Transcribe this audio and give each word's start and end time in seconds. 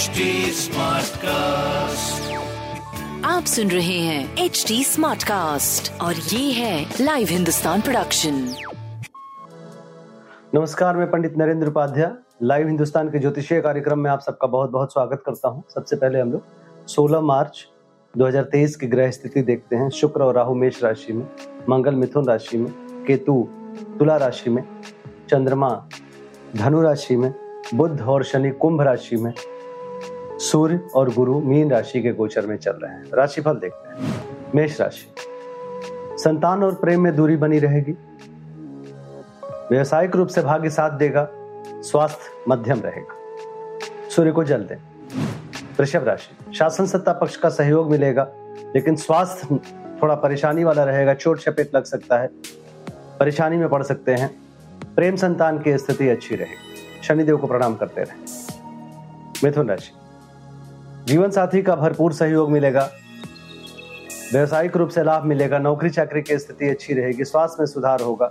HD 0.00 0.26
Smartcast. 0.56 2.28
आप 3.24 3.44
सुन 3.44 3.70
रहे 3.70 3.98
हैं 3.98 4.44
एच 4.44 4.64
डी 4.68 4.84
स्मार्ट 4.84 5.22
कास्ट 5.22 5.90
और 6.02 6.14
ये 6.32 6.52
है 6.52 6.86
लाइव 7.00 7.28
हिंदुस्तान 7.30 7.80
प्रोडक्शन 7.80 8.38
नमस्कार 10.54 10.96
मैं 10.96 11.10
पंडित 11.10 11.36
नरेंद्र 11.38 11.68
उपाध्याय 11.68 12.10
लाइव 12.42 12.66
हिंदुस्तान 12.66 13.08
के 13.10 13.18
ज्योतिषीय 13.18 13.60
कार्यक्रम 13.60 13.98
में 13.98 14.10
आप 14.10 14.20
सबका 14.20 14.46
बहुत 14.46 14.70
बहुत 14.70 14.92
स्वागत 14.92 15.22
करता 15.26 15.48
हूँ। 15.48 15.62
सबसे 15.74 15.96
पहले 15.96 16.20
हम 16.20 16.32
लोग 16.32 16.86
16 16.88 17.22
मार्च 17.32 17.66
2023 18.14 18.76
की 18.76 18.86
ग्रह 18.86 19.10
स्थिति 19.10 19.42
देखते 19.42 19.76
हैं। 19.76 19.90
शुक्र 20.00 20.22
और 20.22 20.34
राहु 20.34 20.54
मेष 20.54 20.82
राशि 20.84 21.12
में 21.12 21.26
मंगल 21.68 21.94
मिथुन 21.94 22.28
राशि 22.28 22.58
में 22.58 22.72
केतु 23.06 23.42
तुला 23.98 24.16
राशि 24.16 24.50
में 24.50 24.64
चंद्रमा 25.30 25.70
धनु 26.56 26.82
राशि 26.82 27.16
में 27.16 27.32
बुध 27.74 28.00
और 28.00 28.24
शनि 28.24 28.50
कुंभ 28.50 28.80
राशि 28.82 29.16
में 29.16 29.32
सूर्य 30.40 30.80
और 30.94 31.14
गुरु 31.14 31.40
मीन 31.40 31.70
राशि 31.70 32.02
के 32.02 32.12
गोचर 32.12 32.46
में 32.46 32.56
चल 32.56 32.70
रहे 32.70 32.92
हैं। 32.92 33.04
राशिफल 33.14 33.54
देखते 33.54 33.88
हैं। 33.88 34.24
मेष 34.54 34.80
राशि। 34.80 35.14
संतान 36.18 36.64
और 36.64 36.74
प्रेम 36.74 37.00
में 37.00 37.16
दूरी 37.16 37.36
बनी 37.36 37.58
रहेगी। 37.58 37.92
व्यवसायिक 39.70 40.16
रूप 40.16 40.28
से 40.28 40.42
भाग्य 40.42 40.70
साथ 40.70 40.90
देगा। 40.90 41.28
स्वास्थ्य 41.82 42.44
मध्यम 42.48 42.80
रहेगा। 42.80 43.14
सूर्य 44.10 44.32
को 44.32 44.44
जल 44.44 44.62
दें। 44.62 44.76
वृषभ 45.78 46.04
राशि। 46.04 46.54
शासन 46.54 46.86
सत्ता 46.86 47.12
पक्ष 47.12 47.36
का 47.36 47.48
सहयोग 47.48 47.90
मिलेगा, 47.90 48.28
लेकिन 48.76 48.96
स्वास्थ्य 48.96 49.60
थोड़ा 50.02 50.14
परेशानी 50.14 50.64
वाला 50.64 50.84
रहेगा। 50.84 51.14
चोट 51.14 51.38
चपेट 51.38 51.70
लग 51.74 51.84
सकता 51.84 52.18
है। 52.18 52.28
परेशानी 53.20 53.56
में 53.56 53.68
पड़ 53.68 53.82
सकते 53.82 54.14
हैं। 54.14 54.42
प्रेम 54.96 55.16
संतान 55.16 55.58
की 55.58 55.78
स्थिति 55.78 56.08
अच्छी 56.08 56.34
रहेगी। 56.34 57.02
शनिदेव 57.02 57.36
को 57.36 57.46
प्रणाम 57.46 57.74
करते 57.74 58.02
रहे। 58.02 58.24
मिथुन 59.44 59.68
राशि। 59.68 59.99
जीवन 61.04 61.30
साथी 61.30 61.62
का 61.62 61.76
भरपूर 61.76 62.12
सहयोग 62.12 62.50
मिलेगा। 62.50 62.90
व्यवसायिक 64.32 64.76
रूप 64.76 64.88
से 64.88 65.04
लाभ 65.04 65.24
मिलेगा। 65.24 65.58
नौकरी 65.58 65.90
चाकरी 65.90 66.22
की 66.22 66.38
स्थिति 66.38 66.68
अच्छी 66.68 66.94
रहेगी। 66.94 67.24
स्वास्थ्य 67.24 67.56
में 67.60 67.66
सुधार 67.66 68.00
होगा। 68.00 68.26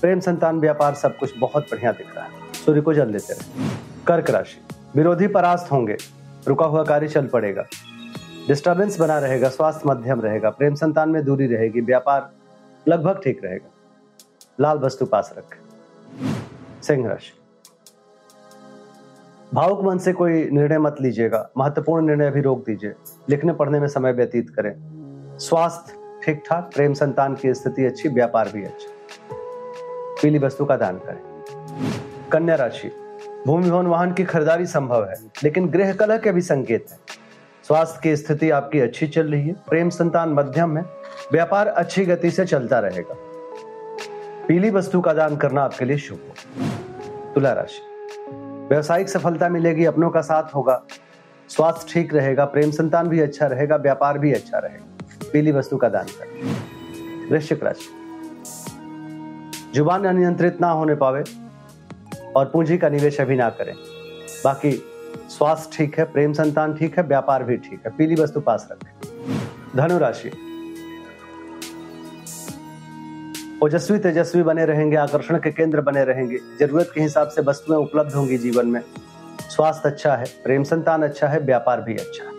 प्रेम, 0.00 0.20
संतान, 0.20 0.60
व्यापार 0.60 0.94
सब 0.94 1.18
कुछ 1.18 1.38
बहुत 1.38 1.62
बढ़िया 1.62 1.92
दिख 1.92 2.16
रहा 2.16 2.24
है। 2.24 2.30
सूर्य 2.66 2.80
को 2.80 2.94
जल 2.94 3.12
देते 3.12 3.32
रहे। 3.32 3.68
कर्क 4.06 4.30
राशि। 4.30 4.76
विरोधी 4.96 5.26
परास्त 5.26 5.72
होंगे। 5.72 5.96
रुका 6.48 6.66
हुआ 6.66 6.84
कार्य 6.84 7.08
चल 7.08 7.26
पड़ेगा। 7.26 7.66
डिस्टर्बेंस 8.48 9.00
बना 9.00 9.18
रहेगा। 9.18 9.48
स्वास्थ्य 9.48 9.82
मध्यम 9.86 10.20
रहेगा। 10.20 10.50
प्रेम, 10.50 10.74
संतान 10.74 11.08
में 11.08 11.24
दूरी 11.24 11.46
रहेगी। 11.46 11.80
व्यापार 11.80 12.30
लगभग 12.88 13.20
ठीक 13.24 13.44
रहेगा। 13.44 13.70
लाल 14.60 14.78
वस्तु 14.78 15.06
पास 15.06 15.34
रखें। 15.38 15.58
सिंह 16.82 17.08
राशि। 17.08 17.39
भावुक 19.54 19.84
मन 19.84 19.98
से 19.98 20.12
कोई 20.12 20.50
निर्णय 20.50 20.78
मत 20.78 20.96
लीजिएगा। 21.00 21.50
महत्वपूर्ण 21.58 22.06
निर्णय 22.06 22.30
भी 22.30 22.40
रोक 22.40 22.66
दीजिए, 22.66 22.92
लिखने 23.30 23.52
पढ़ने 23.52 23.80
में 23.80 23.88
समय 23.88 24.12
व्यतीत 24.12 24.50
करें। 24.50 24.72
स्वास्थ्य 25.38 25.94
ठीक 26.24 26.42
ठाक 26.46 26.70
प्रेम 26.74 26.94
संतान 26.94 27.34
की 27.34 27.54
स्थिति 27.54 27.84
अच्छी, 27.84 28.08
व्यापार 28.08 28.48
भी 28.48 28.64
अच्छा। 28.64 28.88
पीली 30.22 30.38
वस्तु 30.38 30.64
का 30.64 30.76
दान 30.76 30.98
करें। 30.98 31.44
कन्या 32.32 32.54
राशि, 32.54 32.90
भूमि, 33.46 33.70
भवन, 33.70 33.86
वाहन 33.86 34.12
की 34.12 34.24
खरीदारी 34.24 34.66
संभव 34.66 35.04
है, 35.04 35.14
लेकिन 35.44 35.68
गृह 35.68 35.92
कलह 35.92 36.18
के 36.18 36.32
भी 36.32 36.40
संकेत 36.40 36.86
है। 36.90 36.98
स्वास्थ्य 37.66 38.00
की 38.02 38.16
स्थिति 38.16 38.50
आपकी 38.50 38.80
अच्छी 38.80 39.06
चल 39.06 39.26
रही 39.26 39.48
है, 39.48 39.52
प्रेम 39.52 39.88
संतान 39.88 40.28
मध्यम 40.28 40.78
है, 40.78 40.84
व्यापार 41.32 41.66
अच्छी 41.66 42.04
गति 42.04 42.30
से 42.30 42.44
चलता 42.44 42.78
रहेगा। 42.78 43.16
पीली 44.48 44.70
वस्तु 44.70 45.00
का 45.00 45.12
दान 45.12 45.36
करना 45.36 45.62
आपके 45.62 45.84
लिए 45.84 45.98
शुभ 45.98 46.18
हो। 46.18 46.64
तुला 47.34 47.52
राशि 47.52 47.89
व्यवसायिक 48.70 49.08
सफलता 49.08 49.48
मिलेगी, 49.48 49.84
अपनों 49.84 50.10
का 50.10 50.20
साथ 50.20 50.54
होगा। 50.54 50.82
स्वास्थ्य 51.48 51.86
ठीक 51.92 52.14
रहेगा, 52.14 52.44
प्रेम 52.44 52.70
संतान 52.70 53.08
भी 53.08 53.20
अच्छा 53.20 53.46
रहेगा, 53.46 53.76
व्यापार 53.76 54.18
भी 54.18 54.32
अच्छा 54.32 54.58
रहेगा। 54.58 55.30
पीली 55.32 55.52
वस्तु 55.52 55.76
का 55.76 55.88
दान 55.88 56.04
करें। 56.04 57.28
वृश्चिक 57.30 57.64
राशि। 57.64 57.88
ज़ुबान 59.74 60.04
अनियंत्रित 60.04 60.60
ना 60.60 60.70
होने 60.70 60.94
पावे 60.94 61.24
और 62.36 62.46
पूंजी 62.46 62.78
का 62.78 62.88
निवेश 62.88 63.20
अभी 63.20 63.36
ना 63.36 63.50
करें। 63.50 63.74
बाकी 64.44 64.72
स्वास्थ्य 65.28 65.76
ठीक 65.76 65.98
है, 65.98 66.04
प्रेम 66.04 66.32
संतान 66.32 66.74
ठीक 66.74 66.98
है, 66.98 67.04
व्यापार 67.04 67.44
भी 67.44 67.56
ठीक 67.56 67.82
है। 67.86 67.92
पीली 67.96 68.14
वस्तु 68.14 68.40
पास 68.40 68.68
रखें। 68.72 68.92
धनु 69.76 69.98
ओजस्वी 73.62 73.98
तेजस्वी 73.98 74.42
बने 74.42 74.64
रहेंगे 74.64 74.96
आकर्षण 74.96 75.38
के 75.38 75.50
केंद्र 75.50 75.80
बने 75.80 76.04
रहेंगे। 76.04 76.36
ज़रूरत 76.60 76.90
के 76.94 77.00
हिसाब 77.00 77.28
से 77.28 77.42
वस्तुएँ 77.42 77.78
उपलब्ध 77.78 78.12
होंगी 78.12 78.38
जीवन 78.38 78.66
में। 78.66 78.80
स्वास्थ्य 79.50 79.88
अच्छा 79.88 80.16
है 80.16 80.24
प्रेम 80.44 80.62
संतान 80.62 81.02
अच्छा 81.02 81.28
है 81.28 81.40
व्यापार 81.40 81.80
भी 81.80 81.94
अच्छा 81.94 82.24
है। 82.24 82.30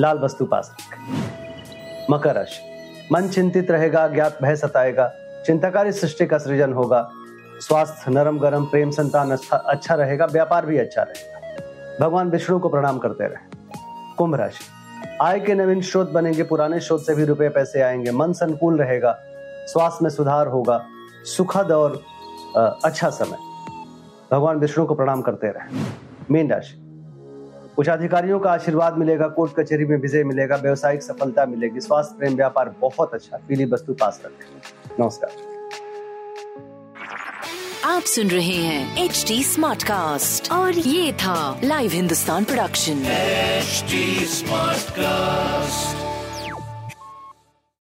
लाल 0.00 0.18
वस्तु 0.18 0.44
पास 0.44 0.76
रखें। 0.80 2.06
मकर 2.10 2.34
राशि। 2.34 2.60
मन 3.12 3.28
चिंतित 3.28 3.70
रहेगा 3.70 4.08
ज्ञात 4.08 4.38
भय 4.42 4.56
सताएगा। 4.56 5.12
चिंताकारी 5.46 5.92
सृष्टि 5.92 6.26
का 6.26 6.38
सृजन 6.38 6.72
होगा। 6.72 7.10
स्वास्थ्य 7.60 8.10
नरम 8.10 8.38
गरम 8.38 8.64
प्रेम 8.64 8.90
संतान 8.90 9.30
अच्छा, 9.30 9.56
अच्छा 9.56 9.94
रहेगा 9.94 10.26
व्यापार 10.26 10.66
भी 10.66 10.78
अच्छा 10.78 11.02
रहेगा। 11.02 12.06
भगवान 12.06 12.30
विष्णु 12.30 12.58
को 12.58 12.68
प्रणाम 12.68 12.98
करते 12.98 13.24
रहे। 13.24 13.74
कुंभ 14.18 14.34
राशि। 14.34 14.64
आय 15.22 15.40
के 15.40 15.54
नवीन 15.54 15.80
स्रोत 15.80 16.10
बनेंगे 16.10 16.42
पुराने 16.42 16.80
स्रोत 16.80 17.06
से 17.06 17.14
भी 17.14 17.24
रुपए 17.24 17.48
पैसे 17.48 17.82
आएँगे। 17.82 18.10
मन 18.10 18.32
संकुल 18.32 18.78
रहेगा। 18.78 19.18
स्वास्थ्य 19.68 20.02
में 20.02 20.10
सुधार 20.10 20.46
होगा 20.46 20.84
सुखद 21.36 21.72
और 21.72 22.02
अच्छा 22.84 23.10
समय। 23.10 23.38
भगवान 24.32 24.58
विष्णु 24.58 24.86
को 24.86 24.94
प्रणाम 24.94 25.22
करते 25.22 25.46
रहे। 25.48 25.80
मीन 26.30 26.50
राशि। 26.50 26.74
कुछ 27.76 27.88
अधिकारियों 27.88 28.38
का 28.40 28.50
आशीर्वाद 28.50 28.96
मिलेगा 28.98 29.26
कोर्ट 29.28 29.52
कचहरी 29.58 29.84
में 29.84 29.96
विजय 29.96 30.24
मिलेगा 30.24 30.56
व्यवसायिक 30.56 31.02
सफलता 31.02 31.44
मिलेगी 31.46 31.80
स्वास्थ्य 31.80 32.16
प्रेम 32.18 32.36
व्यापार 32.36 32.74
बहुत 32.80 33.14
अच्छा 33.14 33.38
पीली 33.48 33.64
वस्तु 33.72 33.92
पास 33.94 34.20
रखें 34.24 35.00
नमस्कार। 35.00 35.30
आप 37.84 38.02
सुन 38.14 38.28
रहे 38.28 38.56
हैं 38.56 39.04
एच 39.04 39.24
डी 39.28 39.42
स्मार्ट 39.44 39.82
कास्ट 39.82 40.52
और 40.52 40.72
ये 40.72 41.12
था 41.12 41.60
live 41.64 41.90
Hindustan 41.92 42.44
production 42.44 43.04
HD 43.60 44.02
Smartcast. 44.34 46.07